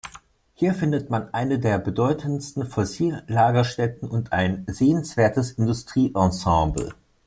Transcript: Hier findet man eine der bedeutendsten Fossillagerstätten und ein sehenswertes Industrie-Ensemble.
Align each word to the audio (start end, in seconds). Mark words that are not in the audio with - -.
Hier 0.55 0.73
findet 0.73 1.11
man 1.11 1.31
eine 1.31 1.59
der 1.59 1.77
bedeutendsten 1.77 2.65
Fossillagerstätten 2.65 4.09
und 4.09 4.33
ein 4.33 4.63
sehenswertes 4.67 5.51
Industrie-Ensemble. 5.51 6.95